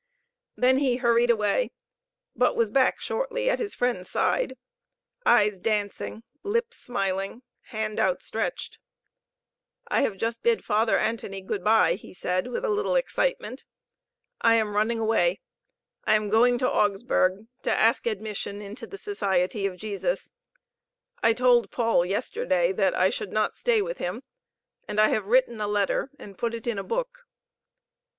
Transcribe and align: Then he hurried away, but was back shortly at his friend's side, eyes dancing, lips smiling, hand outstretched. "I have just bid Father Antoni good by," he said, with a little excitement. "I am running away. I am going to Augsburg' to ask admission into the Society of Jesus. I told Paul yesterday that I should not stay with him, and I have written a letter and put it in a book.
Then 0.55 0.79
he 0.79 0.95
hurried 0.95 1.29
away, 1.29 1.69
but 2.35 2.55
was 2.55 2.71
back 2.71 2.99
shortly 2.99 3.51
at 3.51 3.59
his 3.59 3.75
friend's 3.75 4.09
side, 4.09 4.57
eyes 5.27 5.59
dancing, 5.59 6.23
lips 6.41 6.77
smiling, 6.77 7.43
hand 7.65 7.99
outstretched. 7.99 8.79
"I 9.89 10.01
have 10.01 10.17
just 10.17 10.41
bid 10.41 10.65
Father 10.65 10.97
Antoni 10.97 11.39
good 11.45 11.63
by," 11.63 11.93
he 11.93 12.15
said, 12.15 12.47
with 12.47 12.65
a 12.65 12.69
little 12.71 12.95
excitement. 12.95 13.63
"I 14.41 14.55
am 14.55 14.75
running 14.75 14.97
away. 14.97 15.39
I 16.05 16.15
am 16.15 16.31
going 16.31 16.57
to 16.57 16.67
Augsburg' 16.71 17.45
to 17.61 17.69
ask 17.71 18.07
admission 18.07 18.59
into 18.59 18.87
the 18.87 18.97
Society 18.97 19.67
of 19.67 19.77
Jesus. 19.77 20.33
I 21.21 21.33
told 21.33 21.69
Paul 21.69 22.07
yesterday 22.07 22.71
that 22.71 22.95
I 22.97 23.11
should 23.11 23.31
not 23.31 23.55
stay 23.55 23.83
with 23.83 23.99
him, 23.99 24.23
and 24.87 24.99
I 24.99 25.09
have 25.09 25.27
written 25.27 25.61
a 25.61 25.67
letter 25.67 26.09
and 26.17 26.39
put 26.39 26.55
it 26.55 26.65
in 26.65 26.79
a 26.79 26.83
book. 26.83 27.27